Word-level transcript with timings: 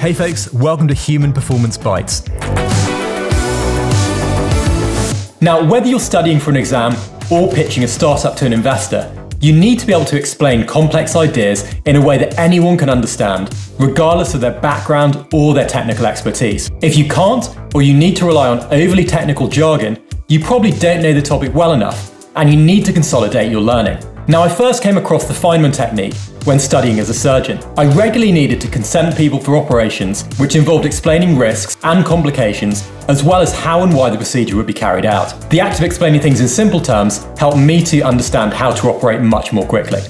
Hey 0.00 0.14
folks, 0.14 0.50
welcome 0.54 0.88
to 0.88 0.94
Human 0.94 1.30
Performance 1.30 1.76
Bites. 1.76 2.26
Now, 5.42 5.62
whether 5.62 5.88
you're 5.88 6.00
studying 6.00 6.40
for 6.40 6.48
an 6.48 6.56
exam 6.56 6.96
or 7.30 7.52
pitching 7.52 7.84
a 7.84 7.86
startup 7.86 8.34
to 8.36 8.46
an 8.46 8.54
investor, 8.54 9.14
you 9.42 9.52
need 9.52 9.78
to 9.78 9.86
be 9.86 9.92
able 9.92 10.06
to 10.06 10.16
explain 10.16 10.66
complex 10.66 11.16
ideas 11.16 11.74
in 11.84 11.96
a 11.96 12.00
way 12.00 12.16
that 12.16 12.38
anyone 12.38 12.78
can 12.78 12.88
understand, 12.88 13.54
regardless 13.78 14.32
of 14.32 14.40
their 14.40 14.58
background 14.62 15.28
or 15.34 15.52
their 15.52 15.68
technical 15.68 16.06
expertise. 16.06 16.70
If 16.80 16.96
you 16.96 17.06
can't, 17.06 17.54
or 17.74 17.82
you 17.82 17.92
need 17.92 18.16
to 18.16 18.24
rely 18.24 18.48
on 18.48 18.60
overly 18.72 19.04
technical 19.04 19.48
jargon, 19.48 20.02
you 20.28 20.40
probably 20.40 20.70
don't 20.70 21.02
know 21.02 21.12
the 21.12 21.20
topic 21.20 21.54
well 21.54 21.74
enough, 21.74 22.26
and 22.36 22.48
you 22.48 22.56
need 22.56 22.86
to 22.86 22.92
consolidate 22.94 23.52
your 23.52 23.60
learning. 23.60 24.02
Now, 24.28 24.40
I 24.40 24.48
first 24.48 24.82
came 24.82 24.96
across 24.96 25.28
the 25.28 25.34
Feynman 25.34 25.74
technique 25.74 26.14
when 26.44 26.58
studying 26.58 26.98
as 26.98 27.10
a 27.10 27.14
surgeon. 27.14 27.58
I 27.76 27.86
regularly 27.86 28.32
needed 28.32 28.60
to 28.62 28.68
consent 28.68 29.16
people 29.16 29.38
for 29.38 29.56
operations, 29.56 30.24
which 30.38 30.56
involved 30.56 30.86
explaining 30.86 31.36
risks 31.36 31.76
and 31.82 32.04
complications, 32.04 32.88
as 33.08 33.22
well 33.22 33.40
as 33.40 33.52
how 33.54 33.82
and 33.82 33.94
why 33.94 34.10
the 34.10 34.16
procedure 34.16 34.56
would 34.56 34.66
be 34.66 34.72
carried 34.72 35.06
out. 35.06 35.50
The 35.50 35.60
act 35.60 35.78
of 35.78 35.84
explaining 35.84 36.20
things 36.20 36.40
in 36.40 36.48
simple 36.48 36.80
terms 36.80 37.24
helped 37.38 37.58
me 37.58 37.82
to 37.84 38.02
understand 38.02 38.52
how 38.52 38.72
to 38.72 38.88
operate 38.88 39.20
much 39.20 39.52
more 39.52 39.66
quickly. 39.66 40.00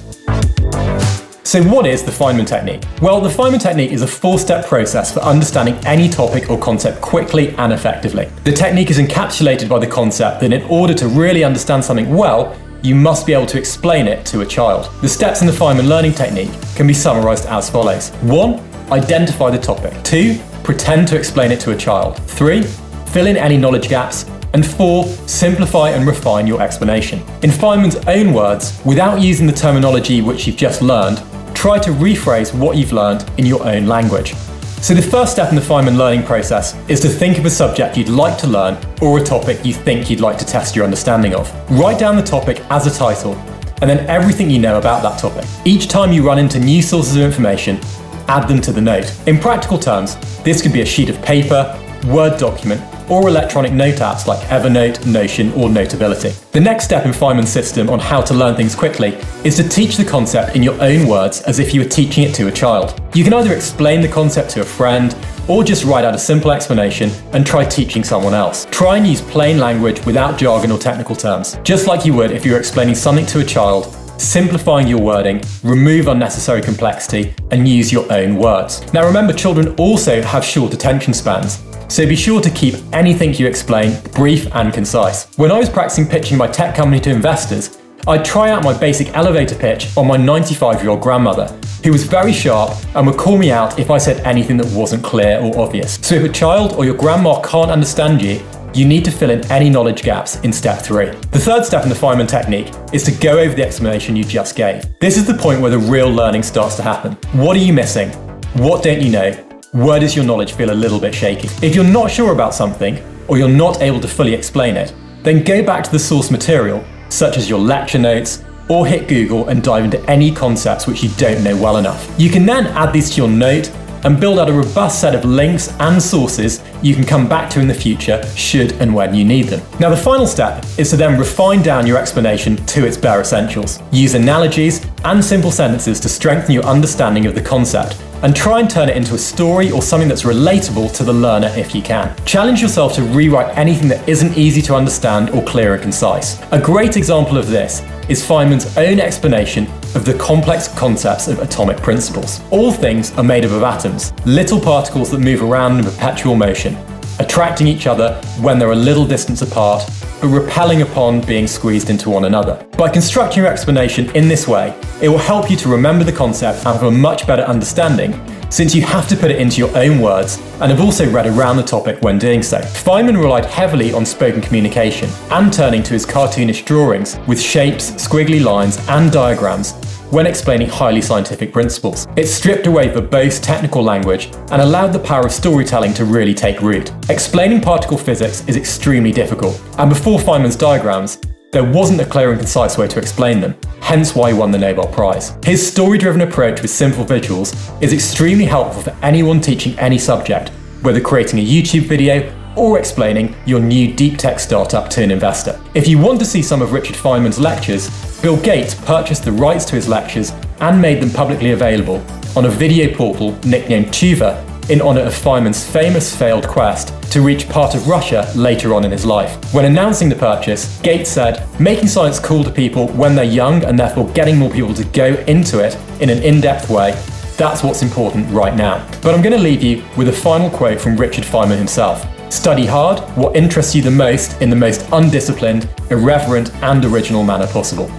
So, 1.51 1.61
what 1.63 1.85
is 1.85 2.01
the 2.01 2.11
Feynman 2.11 2.47
technique? 2.47 2.81
Well, 3.01 3.19
the 3.19 3.27
Feynman 3.27 3.61
technique 3.61 3.91
is 3.91 4.03
a 4.03 4.07
four 4.07 4.39
step 4.39 4.65
process 4.65 5.13
for 5.13 5.19
understanding 5.19 5.75
any 5.85 6.07
topic 6.07 6.49
or 6.49 6.57
concept 6.57 7.01
quickly 7.01 7.49
and 7.57 7.73
effectively. 7.73 8.29
The 8.45 8.53
technique 8.53 8.89
is 8.89 8.99
encapsulated 8.99 9.67
by 9.67 9.79
the 9.79 9.87
concept 9.87 10.39
that 10.39 10.53
in 10.53 10.63
order 10.69 10.93
to 10.93 11.09
really 11.09 11.43
understand 11.43 11.83
something 11.83 12.15
well, 12.15 12.55
you 12.83 12.95
must 12.95 13.27
be 13.27 13.33
able 13.33 13.45
to 13.45 13.57
explain 13.57 14.07
it 14.07 14.25
to 14.25 14.41
a 14.41 14.45
child. 14.45 14.89
The 15.01 15.09
steps 15.09 15.41
in 15.41 15.47
the 15.47 15.53
Feynman 15.53 15.87
learning 15.87 16.13
technique 16.13 16.51
can 16.75 16.87
be 16.87 16.93
summarized 16.93 17.45
as 17.45 17.69
follows 17.69 18.09
1. 18.21 18.59
Identify 18.91 19.51
the 19.51 19.59
topic. 19.59 19.93
2. 20.03 20.39
Pretend 20.63 21.07
to 21.09 21.17
explain 21.17 21.51
it 21.51 21.59
to 21.61 21.71
a 21.71 21.77
child. 21.77 22.17
3. 22.23 22.63
Fill 22.63 23.27
in 23.27 23.37
any 23.37 23.57
knowledge 23.57 23.87
gaps. 23.87 24.25
And 24.53 24.65
4. 24.65 25.05
Simplify 25.27 25.91
and 25.91 26.07
refine 26.07 26.47
your 26.47 26.61
explanation. 26.61 27.19
In 27.43 27.51
Feynman's 27.51 27.97
own 28.07 28.33
words, 28.33 28.81
without 28.83 29.21
using 29.21 29.45
the 29.45 29.53
terminology 29.53 30.21
which 30.21 30.47
you've 30.47 30.57
just 30.57 30.81
learned, 30.81 31.21
try 31.53 31.77
to 31.77 31.91
rephrase 31.91 32.53
what 32.57 32.77
you've 32.77 32.93
learned 32.93 33.29
in 33.37 33.45
your 33.45 33.65
own 33.65 33.85
language. 33.85 34.33
So, 34.81 34.95
the 34.95 35.01
first 35.01 35.31
step 35.31 35.49
in 35.49 35.55
the 35.55 35.61
Feynman 35.61 35.95
learning 35.95 36.23
process 36.23 36.75
is 36.89 36.99
to 37.01 37.07
think 37.07 37.37
of 37.37 37.45
a 37.45 37.51
subject 37.51 37.97
you'd 37.97 38.09
like 38.09 38.35
to 38.39 38.47
learn 38.47 38.83
or 38.99 39.19
a 39.19 39.23
topic 39.23 39.63
you 39.63 39.75
think 39.75 40.09
you'd 40.09 40.21
like 40.21 40.39
to 40.39 40.45
test 40.45 40.75
your 40.75 40.83
understanding 40.83 41.35
of. 41.35 41.53
Write 41.69 41.99
down 41.99 42.15
the 42.15 42.23
topic 42.23 42.63
as 42.71 42.87
a 42.87 42.91
title 42.91 43.35
and 43.81 43.87
then 43.87 43.99
everything 44.09 44.49
you 44.49 44.57
know 44.57 44.79
about 44.79 45.03
that 45.03 45.19
topic. 45.19 45.45
Each 45.65 45.87
time 45.87 46.11
you 46.11 46.25
run 46.25 46.39
into 46.39 46.59
new 46.59 46.81
sources 46.81 47.15
of 47.15 47.21
information, 47.21 47.79
add 48.27 48.47
them 48.47 48.59
to 48.61 48.71
the 48.71 48.81
note. 48.81 49.15
In 49.27 49.37
practical 49.37 49.77
terms, 49.77 50.15
this 50.41 50.63
could 50.63 50.73
be 50.73 50.81
a 50.81 50.85
sheet 50.85 51.09
of 51.09 51.21
paper, 51.21 51.77
Word 52.07 52.39
document, 52.39 52.81
or 53.11 53.27
electronic 53.27 53.73
note 53.73 53.95
apps 53.95 54.25
like 54.25 54.39
Evernote, 54.47 55.05
Notion, 55.05 55.51
or 55.51 55.69
Notability. 55.69 56.29
The 56.53 56.61
next 56.61 56.85
step 56.85 57.05
in 57.05 57.11
Feynman's 57.11 57.51
system 57.51 57.89
on 57.89 57.99
how 57.99 58.21
to 58.21 58.33
learn 58.33 58.55
things 58.55 58.73
quickly 58.73 59.17
is 59.43 59.57
to 59.57 59.67
teach 59.67 59.97
the 59.97 60.05
concept 60.05 60.55
in 60.55 60.63
your 60.63 60.81
own 60.81 61.07
words 61.07 61.41
as 61.41 61.59
if 61.59 61.73
you 61.73 61.81
were 61.81 61.87
teaching 61.87 62.23
it 62.23 62.33
to 62.35 62.47
a 62.47 62.51
child. 62.51 63.01
You 63.13 63.25
can 63.25 63.33
either 63.33 63.53
explain 63.53 63.99
the 64.01 64.07
concept 64.07 64.51
to 64.51 64.61
a 64.61 64.65
friend, 64.65 65.13
or 65.49 65.63
just 65.63 65.83
write 65.83 66.05
out 66.05 66.15
a 66.15 66.19
simple 66.19 66.51
explanation 66.51 67.09
and 67.33 67.45
try 67.45 67.65
teaching 67.65 68.03
someone 68.03 68.33
else. 68.33 68.65
Try 68.71 68.95
and 68.95 69.05
use 69.05 69.21
plain 69.21 69.57
language 69.57 70.05
without 70.05 70.39
jargon 70.39 70.71
or 70.71 70.77
technical 70.77 71.15
terms, 71.15 71.57
just 71.63 71.87
like 71.87 72.05
you 72.05 72.13
would 72.13 72.31
if 72.31 72.45
you 72.45 72.53
were 72.53 72.59
explaining 72.59 72.95
something 72.95 73.25
to 73.25 73.39
a 73.41 73.43
child 73.43 73.93
simplifying 74.21 74.87
your 74.87 75.01
wording, 75.01 75.41
remove 75.63 76.07
unnecessary 76.07 76.61
complexity, 76.61 77.33
and 77.49 77.67
use 77.67 77.91
your 77.91 78.09
own 78.13 78.35
words. 78.35 78.81
Now 78.93 79.05
remember, 79.05 79.33
children 79.33 79.75
also 79.75 80.21
have 80.21 80.45
short 80.45 80.73
attention 80.73 81.13
spans, 81.13 81.59
so 81.91 82.07
be 82.07 82.15
sure 82.15 82.39
to 82.39 82.49
keep 82.49 82.75
anything 82.93 83.33
you 83.33 83.45
explain 83.45 84.01
brief 84.13 84.47
and 84.55 84.73
concise. 84.73 85.25
When 85.37 85.51
I 85.51 85.59
was 85.59 85.69
practicing 85.69 86.07
pitching 86.07 86.37
my 86.37 86.47
tech 86.47 86.73
company 86.73 87.01
to 87.01 87.09
investors, 87.09 87.79
I'd 88.07 88.23
try 88.23 88.49
out 88.49 88.63
my 88.63 88.77
basic 88.77 89.13
elevator 89.13 89.55
pitch 89.55 89.95
on 89.97 90.07
my 90.07 90.15
95 90.15 90.81
year 90.81 90.91
old 90.91 91.01
grandmother, 91.01 91.47
who 91.83 91.91
was 91.91 92.05
very 92.05 92.31
sharp 92.31 92.71
and 92.95 93.05
would 93.05 93.17
call 93.17 93.37
me 93.37 93.51
out 93.51 93.77
if 93.77 93.91
I 93.91 93.97
said 93.97 94.25
anything 94.25 94.55
that 94.57 94.67
wasn't 94.67 95.03
clear 95.03 95.41
or 95.41 95.59
obvious. 95.59 95.95
So 96.01 96.15
if 96.15 96.23
a 96.23 96.29
child 96.29 96.73
or 96.73 96.85
your 96.85 96.95
grandma 96.95 97.41
can't 97.41 97.69
understand 97.69 98.21
you, 98.21 98.41
you 98.73 98.87
need 98.87 99.03
to 99.03 99.11
fill 99.11 99.29
in 99.29 99.45
any 99.51 99.69
knowledge 99.69 100.01
gaps 100.01 100.39
in 100.39 100.53
step 100.53 100.81
three. 100.81 101.07
The 101.07 101.39
third 101.39 101.65
step 101.65 101.83
in 101.83 101.89
the 101.89 101.95
Feynman 101.95 102.29
technique 102.29 102.73
is 102.93 103.03
to 103.03 103.11
go 103.11 103.37
over 103.37 103.53
the 103.53 103.65
explanation 103.65 104.15
you 104.15 104.23
just 104.23 104.55
gave. 104.55 104.85
This 104.99 105.17
is 105.17 105.27
the 105.27 105.33
point 105.33 105.59
where 105.59 105.71
the 105.71 105.79
real 105.79 106.09
learning 106.09 106.43
starts 106.43 106.77
to 106.77 106.83
happen. 106.83 107.17
What 107.33 107.57
are 107.57 107.59
you 107.59 107.73
missing? 107.73 108.11
What 108.53 108.81
don't 108.81 109.01
you 109.01 109.11
know? 109.11 109.50
Where 109.71 110.01
does 110.01 110.17
your 110.17 110.25
knowledge 110.25 110.53
feel 110.53 110.71
a 110.71 110.73
little 110.73 110.99
bit 110.99 111.15
shaky? 111.15 111.47
If 111.65 111.75
you're 111.75 111.85
not 111.85 112.11
sure 112.11 112.33
about 112.33 112.53
something, 112.53 113.01
or 113.29 113.37
you're 113.37 113.47
not 113.47 113.81
able 113.81 114.01
to 114.01 114.07
fully 114.07 114.33
explain 114.33 114.75
it, 114.75 114.93
then 115.23 115.43
go 115.43 115.63
back 115.63 115.81
to 115.85 115.91
the 115.91 115.99
source 115.99 116.29
material, 116.29 116.83
such 117.07 117.37
as 117.37 117.49
your 117.49 117.59
lecture 117.59 117.97
notes, 117.97 118.43
or 118.67 118.85
hit 118.85 119.07
Google 119.07 119.47
and 119.47 119.63
dive 119.63 119.85
into 119.85 120.01
any 120.09 120.29
concepts 120.29 120.87
which 120.87 121.03
you 121.03 121.09
don't 121.15 121.41
know 121.41 121.55
well 121.55 121.77
enough. 121.77 122.13
You 122.17 122.29
can 122.29 122.45
then 122.45 122.67
add 122.67 122.91
these 122.91 123.11
to 123.11 123.17
your 123.17 123.29
note 123.29 123.69
and 124.03 124.19
build 124.19 124.39
out 124.39 124.49
a 124.49 124.53
robust 124.53 124.99
set 124.99 125.15
of 125.15 125.23
links 125.23 125.69
and 125.79 126.01
sources 126.01 126.61
you 126.81 126.93
can 126.93 127.05
come 127.05 127.29
back 127.29 127.49
to 127.51 127.61
in 127.61 127.67
the 127.67 127.73
future 127.73 128.21
should 128.35 128.73
and 128.81 128.93
when 128.93 129.13
you 129.13 129.23
need 129.23 129.45
them. 129.45 129.61
Now, 129.79 129.89
the 129.89 129.95
final 129.95 130.27
step 130.27 130.65
is 130.77 130.89
to 130.89 130.97
then 130.97 131.17
refine 131.17 131.61
down 131.61 131.87
your 131.87 131.97
explanation 131.97 132.57
to 132.65 132.85
its 132.85 132.97
bare 132.97 133.21
essentials. 133.21 133.79
Use 133.93 134.15
analogies 134.15 134.85
and 135.05 135.23
simple 135.23 135.51
sentences 135.51 135.99
to 136.01 136.09
strengthen 136.09 136.51
your 136.51 136.65
understanding 136.65 137.25
of 137.25 137.35
the 137.35 137.41
concept 137.41 137.95
and 138.23 138.35
try 138.35 138.59
and 138.59 138.69
turn 138.69 138.89
it 138.89 138.97
into 138.97 139.15
a 139.15 139.17
story 139.17 139.71
or 139.71 139.81
something 139.81 140.07
that's 140.07 140.23
relatable 140.23 140.93
to 140.95 141.03
the 141.03 141.13
learner 141.13 141.51
if 141.55 141.73
you 141.73 141.81
can. 141.81 142.15
Challenge 142.25 142.61
yourself 142.61 142.93
to 142.93 143.03
rewrite 143.03 143.57
anything 143.57 143.87
that 143.87 144.07
isn't 144.07 144.37
easy 144.37 144.61
to 144.61 144.75
understand 144.75 145.29
or 145.31 145.43
clear 145.43 145.73
and 145.73 145.81
concise. 145.81 146.41
A 146.51 146.59
great 146.59 146.97
example 146.97 147.37
of 147.37 147.47
this 147.47 147.81
is 148.09 148.25
Feynman's 148.25 148.77
own 148.77 148.99
explanation 148.99 149.67
of 149.95 150.05
the 150.05 150.17
complex 150.17 150.67
concepts 150.67 151.27
of 151.27 151.39
atomic 151.39 151.77
principles. 151.77 152.41
All 152.51 152.71
things 152.71 153.11
are 153.17 153.23
made 153.23 153.45
up 153.45 153.51
of 153.51 153.63
atoms, 153.63 154.13
little 154.25 154.59
particles 154.59 155.09
that 155.11 155.19
move 155.19 155.41
around 155.41 155.79
in 155.79 155.85
perpetual 155.85 156.35
motion, 156.35 156.77
attracting 157.19 157.67
each 157.67 157.87
other 157.87 158.15
when 158.39 158.57
they're 158.57 158.71
a 158.71 158.75
little 158.75 159.05
distance 159.05 159.41
apart, 159.41 159.83
but 160.21 160.27
repelling 160.27 160.81
upon 160.81 161.21
being 161.21 161.47
squeezed 161.47 161.89
into 161.89 162.09
one 162.09 162.25
another. 162.25 162.65
By 162.77 162.89
constructing 162.89 163.43
your 163.43 163.51
explanation 163.51 164.09
in 164.15 164.27
this 164.27 164.47
way, 164.47 164.79
it 165.01 165.09
will 165.09 165.17
help 165.17 165.49
you 165.49 165.57
to 165.57 165.69
remember 165.69 166.03
the 166.03 166.11
concept 166.11 166.65
and 166.65 166.77
have 166.77 166.83
a 166.83 166.91
much 166.91 167.25
better 167.25 167.41
understanding 167.43 168.13
since 168.51 168.75
you 168.75 168.81
have 168.81 169.07
to 169.07 169.15
put 169.15 169.31
it 169.31 169.39
into 169.39 169.57
your 169.57 169.75
own 169.77 169.99
words 169.99 170.37
and 170.59 170.69
have 170.71 170.81
also 170.81 171.09
read 171.11 171.25
around 171.25 171.55
the 171.55 171.63
topic 171.63 172.01
when 172.01 172.19
doing 172.19 172.43
so. 172.43 172.59
Feynman 172.59 173.17
relied 173.17 173.45
heavily 173.45 173.93
on 173.93 174.05
spoken 174.05 174.41
communication 174.41 175.09
and 175.31 175.51
turning 175.51 175.81
to 175.83 175.93
his 175.93 176.05
cartoonish 176.05 176.65
drawings 176.65 177.17
with 177.27 177.41
shapes, 177.41 177.91
squiggly 177.91 178.43
lines, 178.43 178.77
and 178.89 179.11
diagrams 179.11 179.73
when 180.11 180.27
explaining 180.27 180.67
highly 180.67 181.01
scientific 181.01 181.53
principles. 181.53 182.05
It 182.17 182.27
stripped 182.27 182.67
away 182.67 182.89
verbose 182.89 183.41
technical 183.41 183.81
language 183.81 184.25
and 184.51 184.61
allowed 184.61 184.91
the 184.91 184.99
power 184.99 185.25
of 185.25 185.31
storytelling 185.31 185.93
to 185.93 186.03
really 186.03 186.33
take 186.33 186.61
root. 186.61 186.91
Explaining 187.09 187.61
particle 187.61 187.97
physics 187.97 188.45
is 188.49 188.57
extremely 188.57 189.13
difficult, 189.13 189.59
and 189.77 189.89
before 189.89 190.19
Feynman's 190.19 190.57
diagrams, 190.57 191.21
there 191.51 191.63
wasn't 191.63 191.99
a 191.99 192.05
clear 192.05 192.31
and 192.31 192.39
concise 192.39 192.77
way 192.77 192.87
to 192.87 192.99
explain 192.99 193.41
them, 193.41 193.55
hence 193.81 194.15
why 194.15 194.31
he 194.31 194.37
won 194.37 194.51
the 194.51 194.57
Nobel 194.57 194.87
Prize. 194.87 195.37
His 195.43 195.65
story 195.65 195.97
driven 195.97 196.21
approach 196.21 196.61
with 196.61 196.71
simple 196.71 197.03
visuals 197.03 197.53
is 197.83 197.91
extremely 197.91 198.45
helpful 198.45 198.83
for 198.83 198.97
anyone 199.01 199.41
teaching 199.41 199.77
any 199.77 199.97
subject, 199.97 200.49
whether 200.81 201.01
creating 201.01 201.39
a 201.39 201.45
YouTube 201.45 201.87
video 201.87 202.33
or 202.55 202.79
explaining 202.79 203.35
your 203.45 203.59
new 203.59 203.93
deep 203.93 204.17
tech 204.17 204.39
startup 204.39 204.89
to 204.91 205.03
an 205.03 205.11
investor. 205.11 205.59
If 205.73 205.87
you 205.87 205.97
want 205.97 206.19
to 206.19 206.25
see 206.25 206.41
some 206.41 206.61
of 206.61 206.71
Richard 206.71 206.95
Feynman's 206.95 207.39
lectures, 207.39 207.89
Bill 208.21 208.41
Gates 208.41 208.73
purchased 208.73 209.25
the 209.25 209.31
rights 209.33 209.65
to 209.65 209.75
his 209.75 209.87
lectures 209.89 210.31
and 210.61 210.81
made 210.81 211.01
them 211.01 211.11
publicly 211.11 211.51
available 211.51 212.03
on 212.35 212.45
a 212.45 212.49
video 212.49 212.93
portal 212.95 213.37
nicknamed 213.43 213.87
Tuva 213.87 214.50
in 214.71 214.79
honor 214.79 215.01
of 215.01 215.13
Feynman's 215.13 215.69
famous 215.69 216.15
failed 216.15 216.47
quest 216.47 216.93
to 217.11 217.21
reach 217.21 217.49
part 217.49 217.75
of 217.75 217.89
Russia 217.89 218.31
later 218.37 218.73
on 218.73 218.85
in 218.85 218.91
his 218.91 219.05
life. 219.05 219.53
When 219.53 219.65
announcing 219.65 220.07
the 220.07 220.15
purchase, 220.15 220.79
Gates 220.79 221.09
said, 221.09 221.45
making 221.59 221.89
science 221.89 222.19
cool 222.19 222.41
to 222.45 222.49
people 222.49 222.87
when 222.93 223.13
they're 223.13 223.25
young 223.25 223.65
and 223.65 223.77
therefore 223.77 224.09
getting 224.11 224.37
more 224.37 224.49
people 224.49 224.73
to 224.75 224.85
go 224.85 225.15
into 225.27 225.59
it 225.59 225.77
in 225.99 226.09
an 226.09 226.23
in 226.23 226.39
depth 226.39 226.69
way, 226.69 226.91
that's 227.35 227.63
what's 227.63 227.81
important 227.81 228.31
right 228.31 228.55
now. 228.55 228.77
But 229.01 229.13
I'm 229.13 229.21
going 229.21 229.35
to 229.35 229.43
leave 229.43 229.61
you 229.61 229.83
with 229.97 230.07
a 230.07 230.13
final 230.13 230.49
quote 230.49 230.79
from 230.79 230.95
Richard 230.95 231.25
Feynman 231.25 231.57
himself. 231.57 232.07
Study 232.31 232.65
hard 232.65 233.01
what 233.17 233.35
interests 233.35 233.75
you 233.75 233.81
the 233.81 233.91
most 233.91 234.41
in 234.41 234.49
the 234.49 234.55
most 234.55 234.87
undisciplined, 234.93 235.67
irreverent, 235.89 236.49
and 236.63 236.85
original 236.85 237.25
manner 237.25 237.47
possible. 237.47 237.91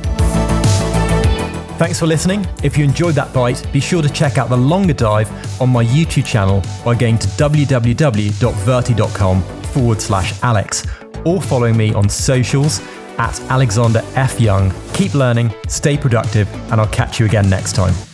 Thanks 1.78 1.98
for 1.98 2.06
listening. 2.06 2.46
If 2.62 2.78
you 2.78 2.84
enjoyed 2.84 3.16
that 3.16 3.32
bite, 3.32 3.66
be 3.72 3.80
sure 3.80 4.02
to 4.02 4.08
check 4.08 4.38
out 4.38 4.48
the 4.48 4.56
longer 4.56 4.94
dive 4.94 5.28
on 5.60 5.70
my 5.70 5.84
YouTube 5.84 6.24
channel 6.24 6.62
by 6.84 6.94
going 6.94 7.18
to 7.18 7.26
www.virti.com 7.28 9.42
forward 9.42 10.00
slash 10.00 10.42
Alex 10.42 10.86
or 11.24 11.40
following 11.40 11.76
me 11.76 11.92
on 11.94 12.08
socials 12.08 12.80
at 13.18 13.40
Alexander 13.42 14.02
F. 14.14 14.40
Young. 14.40 14.72
Keep 14.94 15.14
learning, 15.14 15.52
stay 15.68 15.96
productive, 15.96 16.52
and 16.70 16.80
I'll 16.80 16.88
catch 16.88 17.18
you 17.18 17.26
again 17.26 17.48
next 17.48 17.74
time. 17.74 18.11